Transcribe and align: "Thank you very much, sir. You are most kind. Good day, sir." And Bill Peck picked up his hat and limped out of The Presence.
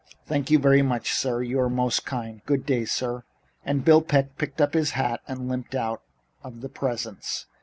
"Thank 0.25 0.49
you 0.49 0.57
very 0.57 0.81
much, 0.81 1.13
sir. 1.13 1.43
You 1.43 1.59
are 1.59 1.69
most 1.69 2.07
kind. 2.07 2.41
Good 2.47 2.65
day, 2.65 2.85
sir." 2.85 3.23
And 3.63 3.85
Bill 3.85 4.01
Peck 4.01 4.35
picked 4.39 4.59
up 4.59 4.73
his 4.73 4.93
hat 4.97 5.21
and 5.27 5.47
limped 5.47 5.75
out 5.75 6.01
of 6.43 6.61
The 6.61 6.69
Presence. 6.69 7.45